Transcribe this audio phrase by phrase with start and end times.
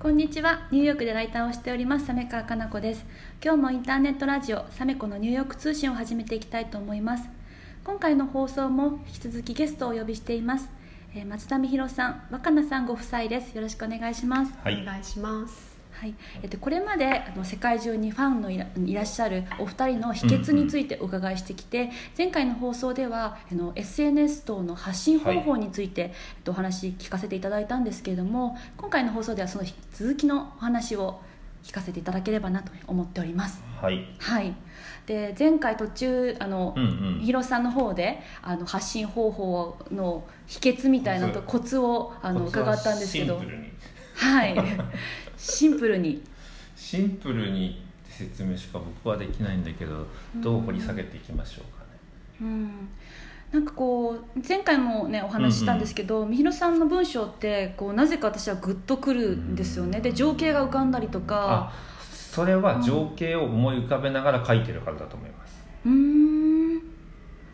[0.00, 0.68] こんにちは。
[0.70, 2.06] ニューヨークでライターをしております。
[2.06, 3.04] サメ川かな子です。
[3.42, 7.28] 今日もインターネットラジオサメコのニューヨーク通信を始めていきたいと思います。
[7.82, 10.70] 今回の放送も引き続きゲストをお呼びしています、
[11.16, 13.52] えー松田美弘さん若菜さんご夫妻です。
[13.56, 14.52] よろしくお願いします。
[14.62, 14.80] はい。
[14.80, 15.67] お願いします。
[16.00, 26.10] はい、えっと、これまであの世界中にファンのいらいらっしゃるお二人の秘訣についてお伺いしてきて、前回の放送ではあの SNS 等の発信方法について、えっ
[26.44, 31.20] と、お話聞かせていただいたんですけれども今回の放送ではその続きのお話を
[31.64, 33.60] 聞かせていただければなと思っております。
[33.80, 34.06] はい。
[34.20, 34.54] はい、
[35.06, 36.86] で前回途中あの、うんう
[37.16, 37.20] ん。
[37.24, 43.42] ヒロさんの方であの発信方法の秘訣みたいなとコツをあの伺ったんですけど。
[44.14, 44.54] はい
[45.38, 46.22] シンプルに。
[46.76, 50.06] シンプルに説明しか僕はできないんだけど
[50.36, 51.88] どう掘り下げていきましょうかね。
[52.42, 52.88] うん。
[53.52, 61.72] なんかこう前回もねお話ししたんですけど、みひろさんの文章ってこうなぜか私はグッとくるんですよね、で情景が浮かんだりとか。
[61.72, 65.64] あそれは情景を思い浮かべながら書いてるからだと思います。
[65.86, 66.47] うーん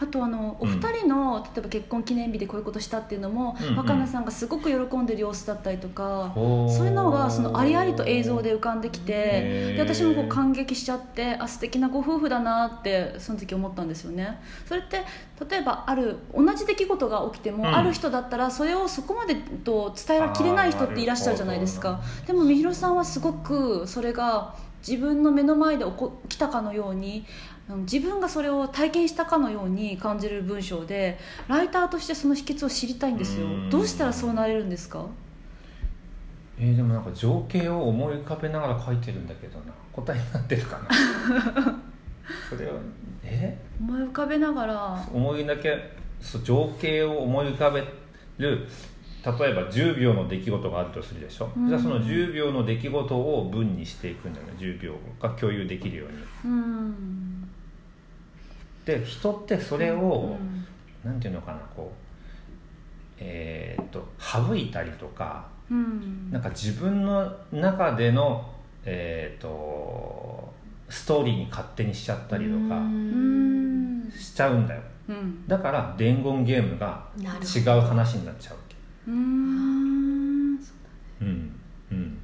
[0.00, 3.76] あとあのお二人の、例えば結婚記念日でこういうことしたっていうのも、うんうん。
[3.76, 14.40] 若菜さんがすごく喜んでる様子だったりとか、そういうのがそのありありと映像で浮かんできてで私もこう感激しちゃってあ素敵なご夫婦だなってその時思ったんですよね。
[14.66, 15.02] それって
[15.50, 17.76] 例えばある同じ出来事が起きても、うん。
[17.76, 22.00] ある人だったらそれをそこまでと伝えきれない人っていらっしゃるじゃないですか。
[22.26, 24.54] でもみひろさんはすごくそれが
[24.86, 27.24] 自分の目の前で起こ来たかのように
[27.80, 33.46] 自分がそれを体験したかのように感じる文章でライターとしてその秘訣を知りたいんですよ。
[33.46, 33.70] うん。
[33.70, 35.04] どうしたらそうなれるんですか？
[36.58, 39.64] えーでもなんか情景を思い浮かべながら書いてるんだけどな。
[39.92, 40.88] 答えになってるかな？
[42.48, 42.72] それは
[43.22, 43.56] え？
[43.80, 45.06] 思い浮かべながら。
[45.12, 45.76] 思いだけ
[46.20, 47.84] そう情景を思い浮かべ
[48.38, 48.66] る
[49.24, 51.68] 例えば10秒の出来事があるとするでしょ、うん。
[51.68, 54.52] じゃあその10秒の出来事を文にしていくんだよね。
[54.58, 56.08] 10秒が共有できるよう
[56.46, 56.52] に。
[56.52, 57.48] うん。
[58.84, 60.38] で人ってそれを、
[61.04, 61.10] うん。
[61.10, 61.96] なんていうのかなこう
[63.18, 66.30] えーっと省いたりとかうん。
[66.30, 68.48] なんか自分の中での
[68.84, 70.52] えーっと
[70.88, 74.12] ストーリーに勝手にしちゃったりとかうん。
[74.16, 74.80] しちゃうんだよ。
[75.08, 75.46] うん。
[75.48, 78.56] だから伝言ゲームが違う話になっちゃう
[79.08, 79.10] う
[81.24, 81.50] ん。
[81.90, 82.18] うん。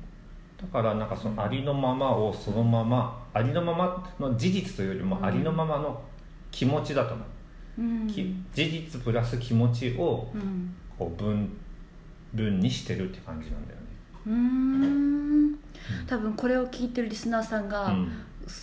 [0.60, 1.08] だからなん。
[1.08, 6.02] かそのありのままをそのままありのままの事実というよりもありのままの
[6.50, 7.24] 気持ちだと思
[7.78, 8.06] う、うん。
[8.06, 10.74] き事実プラス気持ちをうん。
[10.98, 11.50] こう文
[12.32, 13.66] 文にしてるって感じなん。
[13.66, 13.86] だよね、
[14.26, 15.58] うん。
[16.06, 17.68] 多分これを聞いてるリスナーさん。
[17.68, 18.08] が、うん。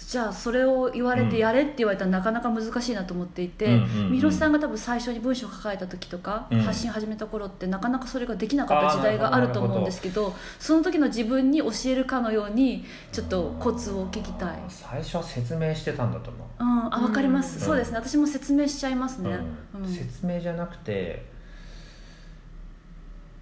[0.08, 4.12] じゃあそれを言われてやれって言われたらなかなか難しいなと思っていて、うんうんうん。
[4.12, 6.62] みひろさんが多分最初に文章を書かれた時とか、うん。
[6.62, 16.64] 発信始めた頃ってなかなかそれができなかった時代があると思うんですけどその時の自分に教えるかのようにちょっとコツを聞きたい、最初は説明してたんだと思う。
[16.64, 17.66] うん、あ分かります、うん。
[17.66, 17.98] そうですね。
[17.98, 19.40] 私も説明しちゃいますね、
[19.74, 19.84] うん。
[19.84, 19.92] うん。
[19.92, 21.26] 説明じゃなくて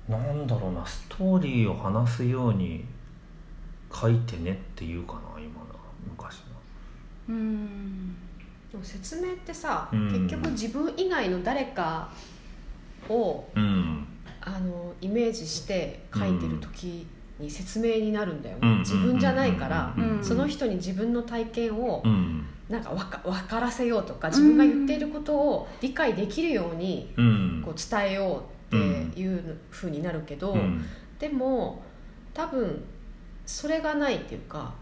[0.08, 2.86] なんだろうなストーリーを話すように
[3.94, 6.46] 書いてねっていうかな今の昔の。
[7.30, 8.16] うん。
[8.72, 10.08] でも説明ってさ、うん。
[10.08, 12.10] 結局自分以外の誰か
[13.10, 14.06] をうん。
[14.42, 17.06] あのイメージして書いてる時
[17.40, 18.80] に説明になるんだよね、うん。
[18.80, 20.24] 自分じゃないから、うん。
[20.24, 22.46] その人に自分の体験をうん。
[22.70, 27.62] なんかわか分からせようとか自分が言っていることを理解できるようにうん。
[27.66, 30.86] こう伝えようっていうふうになるけど、うん。
[31.18, 31.82] でも
[32.34, 32.84] 多分
[33.46, 34.74] それがないっていうか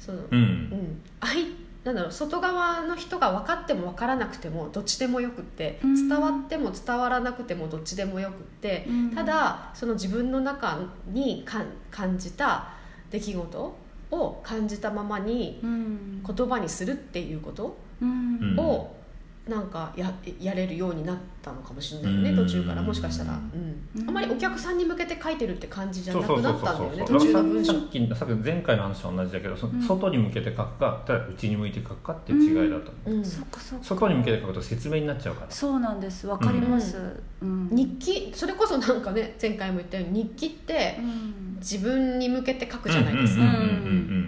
[0.00, 0.28] その、う。
[0.30, 0.40] うん。
[0.40, 1.46] ん、あい
[1.84, 6.08] なんだろう外側の人が分かっても分からなくてもどっちでもよくってうん。
[6.08, 9.10] 伝わっても伝わらなくてもどっちでもよくってうん。
[9.14, 12.74] ただその自分の中にかん感じた
[13.10, 13.76] 出来事
[14.10, 16.22] を感じたままにうん。
[16.26, 18.38] 言葉にするっていうことうん。
[18.40, 18.58] うん。
[18.58, 18.99] を
[19.48, 22.36] なんかややれるようになったのかもしれないよねうん。
[22.36, 22.82] 途中から。
[22.82, 24.00] もしかしたら、うん。
[24.02, 24.08] うん。
[24.08, 27.72] あまりお客さんに向けて書いてるって感じじゃなくなったんだよね途中の文章。
[27.72, 29.82] さっきさっき前回の話と同じだけどうん。
[29.82, 33.24] 外に向けて書くかただ内に向いて書くかっていう違いだと思う、うん。
[33.24, 33.84] そっかそっか。
[33.84, 35.50] 外に向けて書くと説明になっちゃうから。
[35.50, 36.26] そうなんです。
[36.26, 36.98] わかります、
[37.40, 37.68] うん。
[37.72, 38.32] 日記？
[38.34, 43.44] それこそなんかね前回も言ったように日記ってうん自分に向けて書くじゃないですか、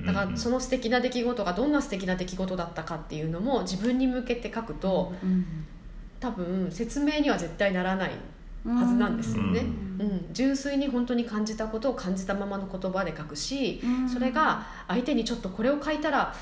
[0.07, 5.13] だからその素敵な出来事がどんな素敵な出来事だったかっていうのも自分に向けて書くと
[6.21, 8.11] 多分説明には絶対ならない
[8.65, 9.63] はずなんですよね、う
[10.03, 16.35] うん純粋に本当に感じたことを感じたままの言葉で書くしうんそれが相手にちょっとこれを書いたら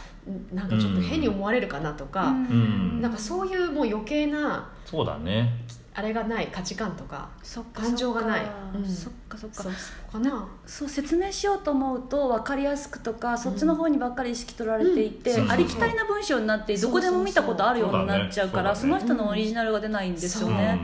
[0.52, 8.42] なんかちょっと変に思われるかなとか、うんなんかそういうもう余計なそうだねあれがない価値観とかそっか感情がない。
[8.74, 8.86] うん。
[8.86, 9.64] そっかそっか。
[9.64, 9.72] そう
[10.12, 10.48] かな。
[10.64, 15.50] そう説明しようと思うと分かりやすくとか、そっちの方にばっかり意識取られていて、うん。
[15.50, 20.80] ありきたりな文章になってどこでも見たことあるようになっちゃうからその人のオリジナルが出ないんですようんね、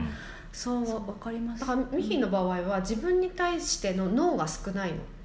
[0.53, 1.61] そう分かります。
[1.61, 4.97] だからミヒの場合は自分に対しての脳が少ないの。
[4.97, 5.16] うん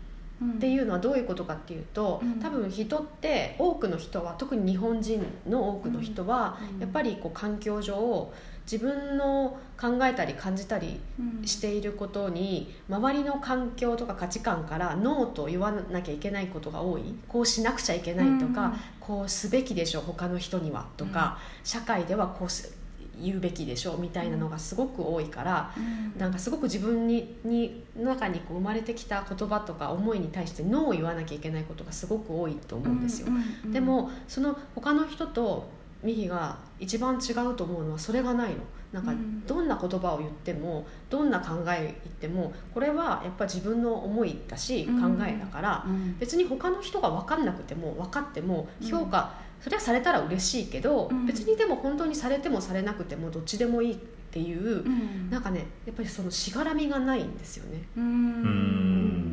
[0.44, 2.40] っていうのはどういうことかっていうと、うん。
[2.40, 6.80] 多分人って多くの人は特に日本人の多くの人は、うん。
[6.80, 8.32] やっぱりこう環境上
[8.70, 11.48] 自分の考えたり感じたりうん。
[11.48, 17.04] していることに周りの環境とか価値観からノーと言わなきゃいけないことが多い。
[17.28, 18.74] こうしなくちゃいけないとか、うん。
[19.00, 22.81] こうすべきでしょ他の人にはとか、社会ではこうす
[23.22, 26.20] 言うべきでしょみたいなのがすごく多いから、うん。
[26.20, 33.28] なんかすごく自分にに中にこう生まれてきた言葉とか思いに対してノーを言わなきゃいけないことがすごく多いと思うんですよ。
[33.28, 33.36] うん
[33.66, 35.70] うんでもその他の人と
[36.04, 38.58] ミヒが一番違うと思うのはそれがないの。
[38.92, 39.46] なんかうん。
[39.46, 45.22] どんな言葉を言ってもどんな考え言ってもこれはやっぱ自分の思いだし考うん。
[45.22, 46.18] えだからうん。
[46.20, 48.88] 別に他の人が分かんなくても分かってもうん。
[48.88, 51.26] 評価、それはされたら嬉しいけど、うん。
[51.26, 53.96] 別にでも本当にされてもされなくてもどっちでもいいっ
[54.32, 55.30] ていう、うん。
[55.30, 57.84] なんかねやっぱりそのしがらみがないんですよね。
[57.96, 58.42] ううん。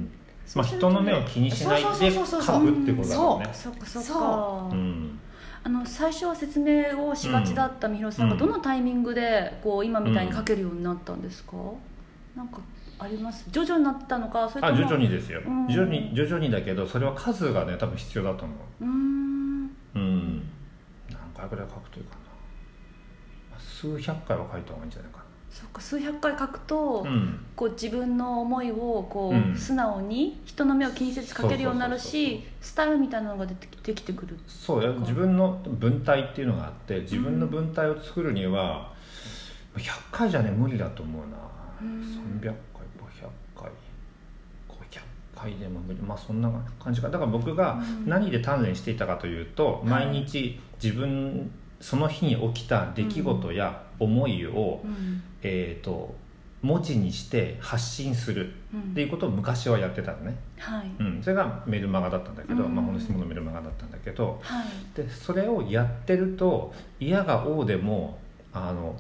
[0.02, 0.10] ん
[0.54, 4.08] まあ人の目を気にしないでそうそうそうそう書くってことだもんねそっかそっか。
[4.08, 4.75] そう。
[4.75, 5.19] ん。
[5.64, 8.38] あの最初は説明をしがちだったみひろさんがうん。
[8.38, 11.56] どのタイミングでこう今みたいに書けるようになったんですか、
[12.36, 12.60] なんか
[12.98, 13.44] あります？
[13.50, 15.40] 徐々になったのかそれともあ徐々にですよ。
[15.46, 15.69] うん。
[15.69, 18.84] 徐々に徐々にだけどそれは数がね多分必要だと思う。
[18.84, 19.07] うん
[21.48, 22.16] 何回ぐらい書くというか
[23.58, 27.46] 数百回は書いた方がいいんじゃないかそっか数百回書くと、なうん。
[27.56, 29.56] こう自分の思いをこう、うん。
[29.56, 38.92] 素直に人の目を気にせず書けるようになるしスタイルみたいなのが出てきできてくるそうよ自分の文体っていうのがあって自分の文体を作るには
[39.76, 41.38] 100回じゃね無理だと思うな。
[41.80, 42.40] うん。
[42.40, 42.77] 300回500回
[45.38, 46.50] 500回でも無理まあそんな
[46.82, 47.08] 感じか。
[47.08, 48.08] だから僕がうん。
[48.08, 50.06] 何で鍛錬していたかというとはい。
[50.06, 51.50] 毎日自分
[51.81, 55.23] その日に起きた出来事や思いを、うん。
[55.43, 56.14] えー、と
[56.61, 58.81] 文字にして発信するうん。
[58.81, 60.90] っていうことを昔はやってたのね、はい。
[60.99, 62.75] うん、それがメルマガだったんだけど、うん。
[62.75, 64.67] まあ、本質のメルマガだったんだけどはい。
[64.96, 68.19] でそれをやってると嫌が王でも
[68.52, 68.96] あの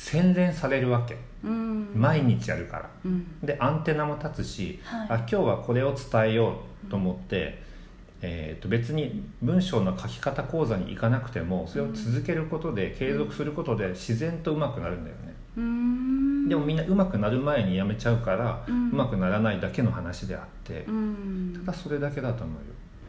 [0.00, 1.18] 洗練されるわけ。
[1.44, 1.92] うん。
[1.94, 2.90] 毎日やるから。
[3.04, 3.26] うん。
[3.42, 5.08] でアンテナも立つし、はい。
[5.10, 7.62] あ今日はこれを伝えようと思って、
[8.22, 21.62] えー、と別に文章の書き方講座に行かなくてもそれを続けることで、継続することで自然と上手くなるんだよね、でもみんな上手くなる前にやめちゃうから、ううんまくならないだけの話であって、うん。
[21.64, 22.60] ただそれだけだと思うよ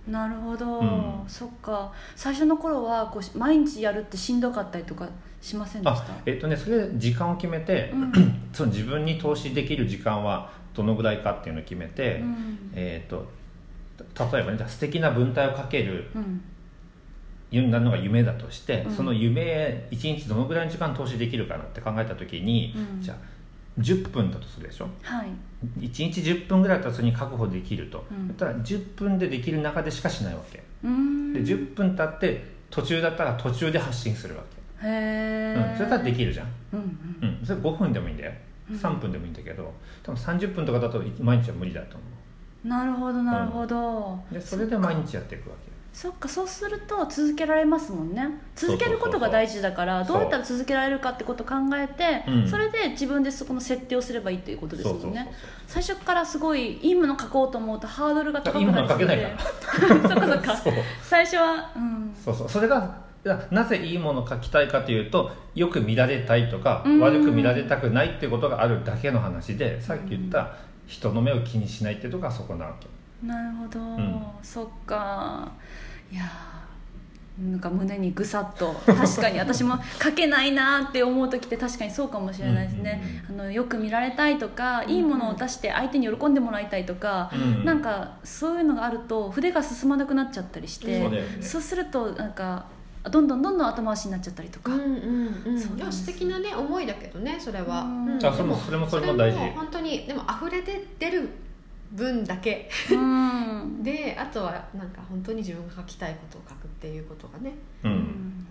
[0.08, 1.24] なるほど、うん。
[1.28, 1.92] そっか。
[2.16, 5.08] 最初の頃はこう毎日やるってしんどかったりとか
[5.42, 8.12] しませんでしあたえっ、とねそれで時間を決めて、うん。
[8.54, 12.72] その自分に投資できる時間はどのぐらいかっていうのを決めて、うん。
[12.74, 13.28] えっ、と
[13.98, 16.42] 例えばねじゃあ素敵な文体を書けるうん。
[17.52, 23.18] ようになるのが夢だとして、うんその夢へ1日どのぐらいの時間投資できるかなって考えた時に、うんじゃあ
[23.80, 24.90] 10分だとするでしょ？
[25.02, 25.28] はい。
[25.80, 28.28] 1日10分ぐらいだったらそれに確保できると、うん。
[28.28, 30.58] だったら10分でできる中でしかしないわけ。
[30.58, 30.90] で
[31.42, 34.44] 10分経って途中だったら途中で発信するわ
[34.82, 36.80] け、へえ、うん、それだったらできるじゃん、うん
[37.22, 37.30] うん。
[37.40, 38.32] うん、それ5分でもいいんだよ。
[38.70, 38.76] うん。
[38.76, 39.74] 3分でもいいんだけど
[40.04, 42.06] 多分30分とかだと毎日は無理だと思
[42.64, 48.28] なるほどなるほど、うでそれで毎日やっていくわけそっかそうすると続けられますもんね。
[48.56, 52.50] 続けることが大事だからどうやったら続けられるかってことを考えて、うん。
[52.50, 55.32] それで自分でそこの設定をすればいいっていうことですもんね
[55.68, 60.82] 最初からすごいいいもの書こうと思うとハードルが高くなりそうでいいもの書け そっかそっか。
[61.04, 62.14] 最初はうん。
[62.16, 62.50] そうそう。
[62.50, 62.96] それが
[63.52, 67.00] なぜいいものを書きたいかというとよく見られたいとかうん。
[67.02, 70.56] 悪く見られたくないっていうことがあるだけの話でさっき言った
[70.88, 72.88] 人の目を気にしないっていうところがそこなわけ
[73.24, 74.26] なるほど、ん。
[74.42, 75.52] そっか。
[76.12, 87.66] いやーなんか胸にぐさっと 確かに私も書けないなって思う時って確かにそうかもしれないですね、あのよく見られたいとかいいものを出して相手に喜んでもらいたいとか、うん。
[87.66, 91.24] なんかそういうのがあると筆が進まなくなっちゃったりして、そうね。
[91.42, 92.66] そうするとなんか
[93.10, 95.60] どんどんどんどん後回しになっちゃったりとか、うんうんうん。
[95.60, 98.08] そういや素敵なね思いだけどねそれは、うん。
[98.08, 98.26] うん。
[98.26, 99.38] あそれもそれもそれも大事。
[99.38, 101.30] それも本当にでも溢れて出る
[101.92, 102.70] 分だけ。
[102.92, 103.84] うん。
[103.84, 107.54] であとはなんか本当に自分が書きたいことを書くっていうことがね。
[107.84, 107.94] ううん。
[107.96, 108.48] ん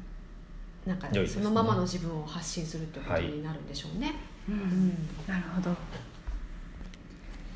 [0.86, 1.26] なんかね。
[1.26, 4.14] そのままの自分を発信するってことになるんでしょうね、
[4.48, 4.54] うん。
[4.54, 4.88] うん。
[5.26, 5.70] なるほど。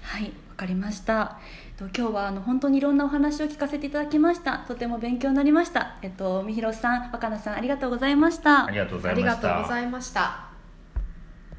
[0.03, 1.39] はいわかりました。
[1.67, 4.59] えっと今日はあの本当にいろんなお話を聞かせていただきました。
[4.59, 5.97] とても勉強になりました。
[6.03, 8.67] えっとみひろさん若菜さんありがとうございました。
[8.67, 9.55] ありがとうござありがいました。
[9.55, 10.54] とうございました